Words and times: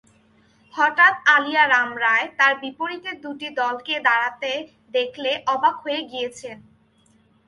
হঠাৎ 0.73 1.13
আলিয়া 1.35 1.63
রাম 1.67 1.89
রায় 2.03 2.27
তার 2.39 2.53
বিপরীতে 2.61 3.11
দুটি 3.23 3.47
দলকে 3.61 3.93
দাঁড়াতে 4.07 4.51
দেখলে 4.93 5.31
অবাক 5.53 5.75
হয়ে 5.83 6.01
গিয়েছিলেন। 6.11 6.59